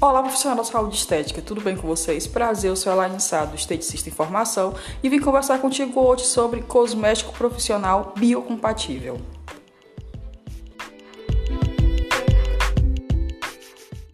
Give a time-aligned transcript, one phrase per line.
[0.00, 2.24] Olá, profissional da saúde estética, tudo bem com vocês?
[2.24, 4.72] Prazer, eu sou Elaine Sá, do Esteticista formação,
[5.02, 9.20] e vim conversar contigo hoje sobre cosmético profissional biocompatível.